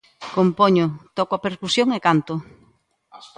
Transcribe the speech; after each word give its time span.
Compoño, 0.37 0.85
toco 1.17 1.33
a 1.35 1.43
percusión 1.47 1.87
e 1.97 1.99
canto. 2.05 2.33